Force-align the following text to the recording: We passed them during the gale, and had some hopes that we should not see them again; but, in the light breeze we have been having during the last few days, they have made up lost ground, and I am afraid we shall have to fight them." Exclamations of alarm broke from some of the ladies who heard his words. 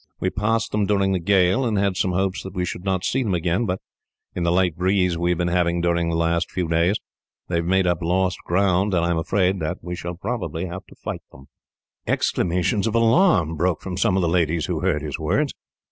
We 0.19 0.31
passed 0.31 0.71
them 0.71 0.87
during 0.87 1.11
the 1.11 1.19
gale, 1.19 1.63
and 1.63 1.77
had 1.77 1.95
some 1.95 2.13
hopes 2.13 2.41
that 2.41 2.55
we 2.55 2.65
should 2.65 2.83
not 2.83 3.05
see 3.05 3.21
them 3.21 3.35
again; 3.35 3.67
but, 3.67 3.81
in 4.33 4.41
the 4.41 4.51
light 4.51 4.75
breeze 4.75 5.15
we 5.15 5.29
have 5.29 5.37
been 5.37 5.47
having 5.47 5.79
during 5.79 6.09
the 6.09 6.15
last 6.15 6.49
few 6.49 6.67
days, 6.67 6.95
they 7.49 7.57
have 7.57 7.65
made 7.65 7.85
up 7.85 8.01
lost 8.01 8.39
ground, 8.43 8.95
and 8.95 9.05
I 9.05 9.11
am 9.11 9.19
afraid 9.19 9.57
we 9.83 9.95
shall 9.95 10.17
have 10.25 10.41
to 10.41 10.95
fight 11.03 11.21
them." 11.31 11.49
Exclamations 12.07 12.87
of 12.87 12.95
alarm 12.95 13.55
broke 13.55 13.81
from 13.81 13.95
some 13.95 14.15
of 14.15 14.23
the 14.23 14.27
ladies 14.27 14.65
who 14.65 14.79
heard 14.79 15.03
his 15.03 15.19
words. 15.19 15.53